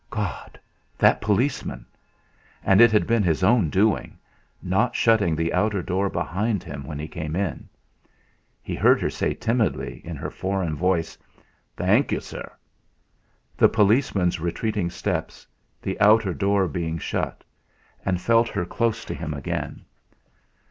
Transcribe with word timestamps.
God! 0.09 0.59
That 0.97 1.21
policeman! 1.21 1.85
And 2.63 2.81
it 2.81 2.91
had 2.91 3.05
been 3.05 3.21
his 3.21 3.43
own 3.43 3.69
doing, 3.69 4.17
not 4.63 4.95
shutting 4.95 5.35
the 5.35 5.53
outer 5.53 5.83
door 5.83 6.09
behind 6.09 6.63
him 6.63 6.85
when 6.87 6.97
he 6.97 7.07
came 7.07 7.35
in. 7.35 7.69
He 8.63 8.73
heard 8.73 8.99
her 8.99 9.11
say 9.11 9.35
timidly 9.35 10.01
in 10.03 10.15
her 10.15 10.31
foreign 10.31 10.75
voice: 10.75 11.19
"Thank 11.77 12.11
you, 12.11 12.19
sir!" 12.19 12.51
the 13.55 13.69
policeman's 13.69 14.39
retreating 14.39 14.89
steps, 14.89 15.45
the 15.83 15.99
outer 15.99 16.33
door 16.33 16.67
being 16.67 16.97
shut, 16.97 17.43
and 18.03 18.19
felt 18.19 18.49
her 18.49 18.65
close 18.65 19.05
to 19.05 19.13
him 19.13 19.35
again. 19.35 19.85